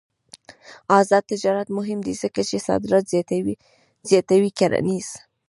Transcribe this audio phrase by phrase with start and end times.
[0.99, 3.05] آزاد تجارت مهم دی ځکه چې صادرات
[4.09, 5.07] زیاتوي کرنيز.